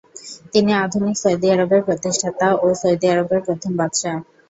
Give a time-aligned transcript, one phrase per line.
[0.53, 4.15] তিনি আধুনিক সৌদি আরবের প্রতিষ্ঠাতা ও সৌদি আরবের প্রথম বাদশাহ।